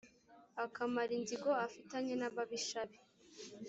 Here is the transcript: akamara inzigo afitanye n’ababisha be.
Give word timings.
akamara 0.65 1.11
inzigo 1.19 1.49
afitanye 1.65 2.13
n’ababisha 2.17 2.81
be. 2.89 2.97